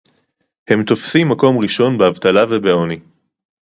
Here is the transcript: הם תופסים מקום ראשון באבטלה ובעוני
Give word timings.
הם 0.67 0.83
תופסים 0.83 1.29
מקום 1.29 1.57
ראשון 1.59 1.97
באבטלה 1.97 2.45
ובעוני 2.49 2.99